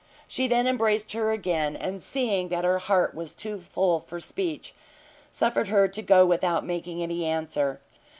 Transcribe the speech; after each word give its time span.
She 0.27 0.47
then 0.47 0.65
embraced 0.65 1.11
her 1.11 1.31
again, 1.31 1.75
and 1.75 2.01
seeing 2.01 2.49
that 2.49 2.63
her 2.65 2.79
heart 2.79 3.13
was 3.13 3.35
too 3.35 3.59
full 3.59 3.99
for 3.99 4.19
speech, 4.19 4.73
suffered 5.29 5.67
her 5.67 5.87
to 5.89 6.01
go 6.01 6.25
without 6.25 6.65
making 6.65 7.03
any 7.03 7.23
answer. 7.23 7.79